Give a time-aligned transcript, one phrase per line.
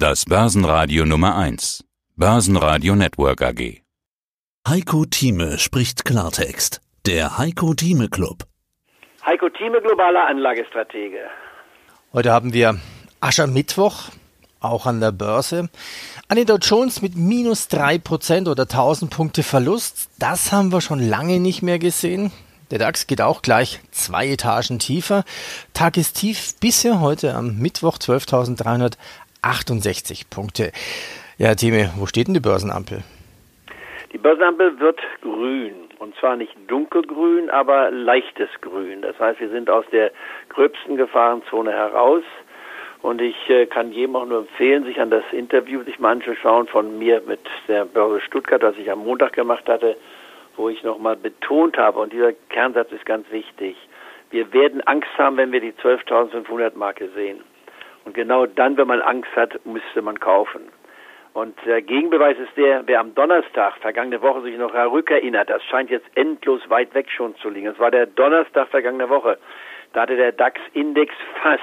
[0.00, 1.84] Das Börsenradio Nummer 1.
[2.14, 3.82] Börsenradio Network AG.
[4.68, 6.80] Heiko Thieme spricht Klartext.
[7.04, 8.44] Der Heiko Thieme Club.
[9.26, 11.18] Heiko Thieme, globaler Anlagestratege.
[12.12, 12.78] Heute haben wir
[13.18, 14.10] Aschermittwoch,
[14.60, 15.68] auch an der Börse.
[16.28, 20.10] An den Dow Jones mit minus 3% oder 1000 Punkte Verlust.
[20.20, 22.30] Das haben wir schon lange nicht mehr gesehen.
[22.70, 25.24] Der DAX geht auch gleich zwei Etagen tiefer.
[25.72, 27.96] Tagestief bisher heute am Mittwoch
[29.42, 30.72] 12.368 Punkte.
[31.38, 33.02] Ja, Thieme, wo steht denn die Börsenampel?
[34.12, 35.74] Die Börsenampel wird grün.
[35.98, 39.02] Und zwar nicht dunkelgrün, aber leichtes Grün.
[39.02, 40.12] Das heißt, wir sind aus der
[40.48, 42.22] gröbsten Gefahrenzone heraus.
[43.02, 46.66] Und ich äh, kann jedem auch nur empfehlen, sich an das Interview sich mal anzuschauen
[46.66, 49.96] von mir mit der Börse Stuttgart, das ich am Montag gemacht hatte,
[50.56, 53.76] wo ich nochmal betont habe, und dieser Kernsatz ist ganz wichtig,
[54.30, 57.40] wir werden Angst haben, wenn wir die 12.500 Marke sehen.
[58.08, 60.62] Und genau dann, wenn man Angst hat, müsste man kaufen.
[61.34, 65.90] Und der Gegenbeweis ist der, wer am Donnerstag, vergangene Woche, sich noch rückerinnert, das scheint
[65.90, 67.66] jetzt endlos weit weg schon zu liegen.
[67.66, 69.36] Es war der Donnerstag vergangene Woche.
[69.92, 71.60] Da hatte der DAX-Index fast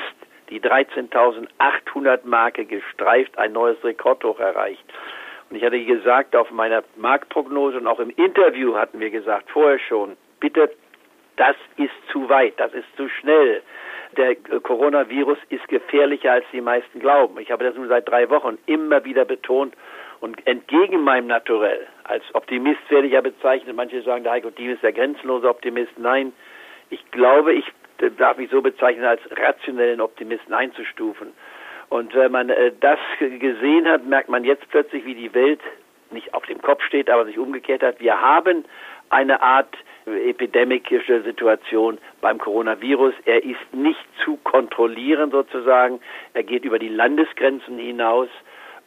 [0.52, 4.86] die 13.800 Marke gestreift, ein neues Rekordhoch erreicht.
[5.50, 9.80] Und ich hatte gesagt, auf meiner Marktprognose und auch im Interview hatten wir gesagt, vorher
[9.80, 10.70] schon, bitte,
[11.38, 13.64] das ist zu weit, das ist zu schnell.
[14.18, 17.40] Der Coronavirus ist gefährlicher, als die meisten glauben.
[17.40, 19.76] Ich habe das nun seit drei Wochen immer wieder betont
[20.22, 24.72] und entgegen meinem Naturell, als Optimist werde ich ja bezeichnet, manche sagen, der Heiko Diem
[24.72, 25.98] ist der grenzenlose Optimist.
[25.98, 26.34] Nein,
[26.90, 27.66] ich glaube, ich
[28.18, 31.34] darf mich so bezeichnen, als rationellen Optimisten einzustufen.
[31.90, 35.62] Und wenn man äh, das gesehen hat, merkt man jetzt plötzlich, wie die Welt
[36.12, 38.00] nicht auf dem Kopf steht, aber sich umgekehrt hat.
[38.00, 38.66] Wir haben
[39.10, 39.76] eine Art
[40.06, 43.14] epidemische Situation beim Coronavirus.
[43.26, 46.00] Er ist nicht zu kontrollieren sozusagen.
[46.34, 48.30] Er geht über die Landesgrenzen hinaus.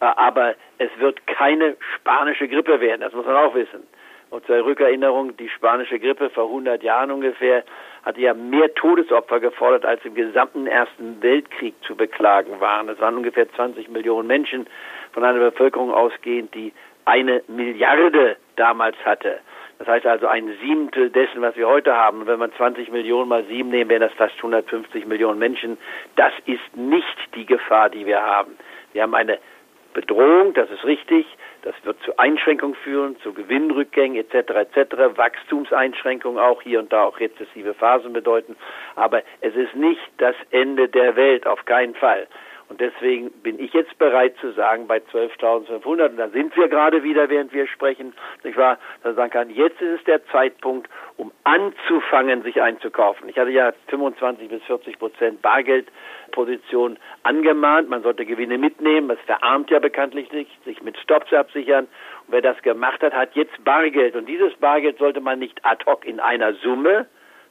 [0.01, 3.01] Äh, aber es wird keine spanische Grippe werden.
[3.01, 3.87] Das muss man auch wissen.
[4.31, 7.65] Und zur Rückerinnerung, die spanische Grippe vor 100 Jahren ungefähr
[8.05, 12.89] hatte ja mehr Todesopfer gefordert, als im gesamten Ersten Weltkrieg zu beklagen waren.
[12.91, 14.67] Es waren ungefähr 20 Millionen Menschen
[15.13, 16.73] von einer Bevölkerung ausgehend, die
[17.07, 19.41] eine Milliarde damals hatte.
[19.79, 22.23] Das heißt also ein Siebtel dessen, was wir heute haben.
[22.23, 25.79] Und wenn man 20 Millionen mal sieben nehmen, wären das fast 150 Millionen Menschen.
[26.17, 28.57] Das ist nicht die Gefahr, die wir haben.
[28.93, 29.39] Wir haben eine
[29.95, 31.27] Bedrohung, das ist richtig.
[31.63, 34.51] Das wird zu Einschränkungen führen, zu Gewinnrückgängen etc.
[34.51, 35.17] etc.
[35.17, 38.57] Wachstumseinschränkungen auch hier und da auch rezessive Phasen bedeuten.
[38.97, 42.27] Aber es ist nicht das Ende der Welt, auf keinen Fall.
[42.69, 47.03] Und deswegen bin ich jetzt bereit zu sagen, bei 12.500, und da sind wir gerade
[47.03, 48.13] wieder, während wir sprechen,
[48.45, 53.29] nicht wahr, dass sagen kann, jetzt ist es der Zeitpunkt, um anzufangen, sich einzukaufen.
[53.29, 57.89] Ich hatte ja 25 bis 40 Prozent Bargeldposition angemahnt.
[57.89, 59.09] Man sollte Gewinne mitnehmen.
[59.09, 61.87] Das verarmt ja bekanntlich nicht, sich mit Stops absichern.
[62.27, 64.15] Und wer das gemacht hat, hat jetzt Bargeld.
[64.15, 67.07] Und dieses Bargeld sollte man nicht ad hoc in einer Summe,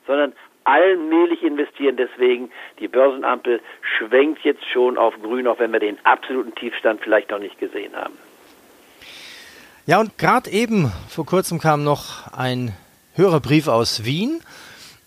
[0.06, 0.34] sondern
[0.68, 1.98] allmählich investieren.
[1.98, 3.62] Deswegen, die Börsenampel
[3.98, 7.96] schwenkt jetzt schon auf grün, auch wenn wir den absoluten Tiefstand vielleicht noch nicht gesehen
[7.96, 8.14] haben.
[9.86, 12.74] Ja, und gerade eben vor kurzem kam noch ein
[13.16, 14.42] Hörerbrief aus Wien.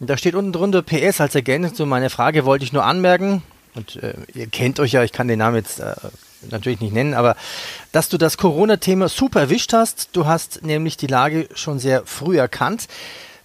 [0.00, 3.43] Da steht unten drunter PS als Ergänzung zu meiner Frage wollte ich nur anmerken,
[3.75, 5.94] und äh, ihr kennt euch ja, ich kann den Namen jetzt äh,
[6.50, 7.37] natürlich nicht nennen, aber
[7.93, 10.16] dass du das Corona-Thema super erwischt hast.
[10.16, 12.88] Du hast nämlich die Lage schon sehr früh erkannt.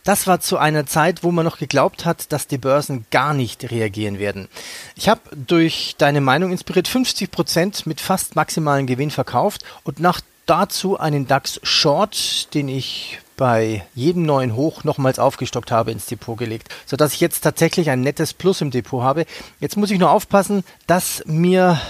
[0.05, 3.71] Das war zu einer Zeit, wo man noch geglaubt hat, dass die Börsen gar nicht
[3.71, 4.47] reagieren werden.
[4.95, 10.21] Ich habe durch deine Meinung inspiriert 50 Prozent mit fast maximalen Gewinn verkauft und nach
[10.45, 16.37] dazu einen DAX Short, den ich bei jedem neuen Hoch nochmals aufgestockt habe, ins Depot
[16.37, 19.25] gelegt, sodass ich jetzt tatsächlich ein nettes Plus im Depot habe.
[19.59, 21.81] Jetzt muss ich nur aufpassen, dass mir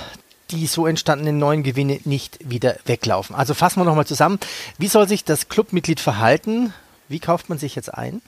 [0.51, 3.35] die so entstandenen neuen Gewinne nicht wieder weglaufen.
[3.35, 4.39] Also fassen wir nochmal zusammen.
[4.77, 6.73] Wie soll sich das Clubmitglied verhalten?
[7.07, 8.21] Wie kauft man sich jetzt ein?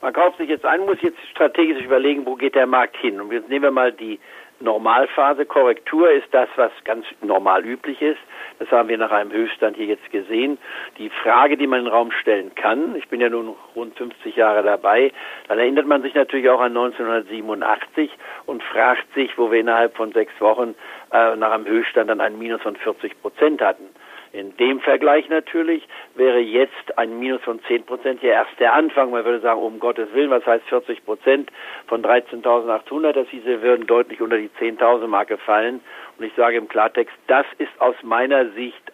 [0.00, 3.20] Man kauft sich jetzt ein, muss jetzt strategisch überlegen, wo geht der Markt hin.
[3.20, 4.20] Und jetzt nehmen wir mal die
[4.60, 5.44] Normalphase.
[5.44, 8.18] Korrektur ist das, was ganz normal üblich ist.
[8.58, 10.58] Das haben wir nach einem Höchststand hier jetzt gesehen.
[10.98, 14.34] Die Frage, die man in den Raum stellen kann, ich bin ja nun rund 50
[14.34, 15.12] Jahre dabei,
[15.46, 18.10] dann erinnert man sich natürlich auch an 1987
[18.46, 20.74] und fragt sich, wo wir innerhalb von sechs Wochen
[21.12, 23.84] äh, nach einem Höchststand dann ein Minus von 40 Prozent hatten.
[24.32, 29.10] In dem Vergleich natürlich wäre jetzt ein Minus von 10 Prozent ja erst der Anfang.
[29.10, 31.50] Man würde sagen, um Gottes Willen, was heißt 40 Prozent
[31.86, 33.12] von 13.800?
[33.12, 35.80] Das hieße, würden deutlich unter die 10.000 Marke fallen.
[36.18, 38.92] Und ich sage im Klartext, das ist aus meiner Sicht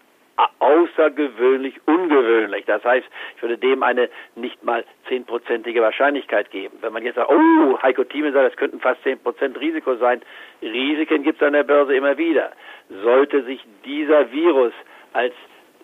[0.59, 2.65] außergewöhnlich ungewöhnlich.
[2.67, 3.07] Das heißt,
[3.37, 6.79] ich würde dem eine nicht mal zehnprozentige Wahrscheinlichkeit geben.
[6.81, 10.23] Wenn man jetzt sagt, oh, Heiko Thieme sagt, das könnten fast zehn Prozent Risiko sein.
[10.63, 12.53] Risiken gibt es an der Börse immer wieder.
[13.03, 14.73] sollte sich dieser Virus
[15.15, 15.33] als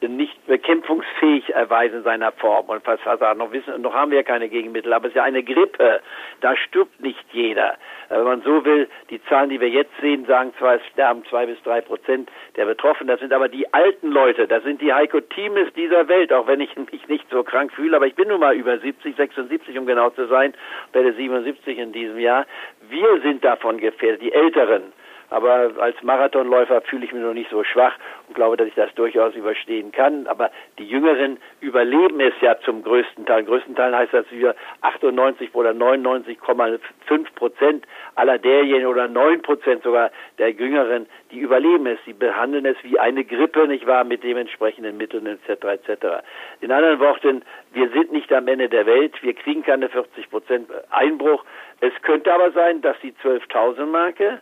[0.08, 2.66] nicht bekämpfungsfähig erweisen in seiner Form.
[2.66, 5.42] Und was Hazard noch wissen, noch haben wir keine Gegenmittel, aber es ist ja eine
[5.42, 6.00] Grippe.
[6.40, 7.76] Da stirbt nicht jeder.
[8.08, 11.46] Wenn man so will, die Zahlen, die wir jetzt sehen, sagen zwar, es sterben zwei
[11.46, 13.08] bis drei Prozent der Betroffenen.
[13.08, 14.48] Das sind aber die alten Leute.
[14.48, 17.96] Das sind die Heiko Thiemes dieser Welt, auch wenn ich mich nicht so krank fühle.
[17.96, 20.54] Aber ich bin nun mal über 70, 76, um genau zu sein,
[20.92, 22.46] werde 77 in diesem Jahr.
[22.88, 24.92] Wir sind davon gefährdet, die Älteren.
[25.30, 27.94] Aber als Marathonläufer fühle ich mich noch nicht so schwach
[28.28, 30.26] und glaube, dass ich das durchaus überstehen kann.
[30.26, 33.44] Aber die Jüngeren überleben es ja zum größten Teil.
[33.44, 36.80] Größten Teil heißt das wir 98 oder 99,5
[37.36, 37.86] Prozent
[38.16, 41.98] aller derjenigen oder 9 Prozent sogar der Jüngeren, die überleben es.
[42.04, 45.64] Sie behandeln es wie eine Grippe, nicht wahr, mit dementsprechenden Mitteln etc.
[45.64, 46.06] etc.
[46.60, 47.42] In anderen Worten,
[47.72, 49.22] wir sind nicht am Ende der Welt.
[49.22, 51.44] Wir kriegen keine 40 Prozent Einbruch.
[51.80, 54.40] Es könnte aber sein, dass die 12.000 Marke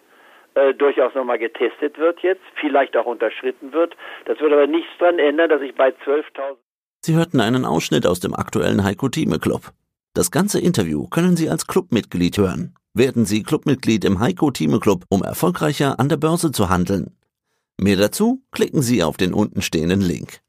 [0.55, 3.97] äh, durchaus nochmal getestet wird jetzt, vielleicht auch unterschritten wird.
[4.25, 6.57] Das würde aber nichts daran ändern, dass ich bei 12.000.
[7.05, 9.73] Sie hörten einen Ausschnitt aus dem aktuellen Heiko Thieme Club.
[10.15, 12.75] Das ganze Interview können Sie als Clubmitglied hören.
[12.93, 17.17] Werden Sie Clubmitglied im Heiko Thieme Club, um erfolgreicher an der Börse zu handeln.
[17.81, 20.41] Mehr dazu klicken Sie auf den untenstehenden Link.